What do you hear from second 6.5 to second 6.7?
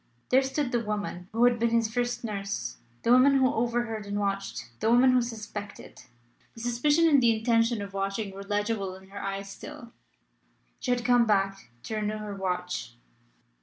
The